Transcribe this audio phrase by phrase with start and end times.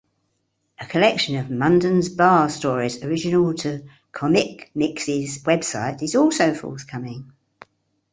[0.79, 7.31] A collection of "Munden's Bar" stories original to Comicmix's website is also forthcoming.